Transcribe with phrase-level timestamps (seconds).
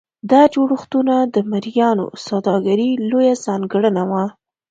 [0.31, 4.25] دا جوړښتونه د مریانو سوداګري لویه ځانګړنه وه.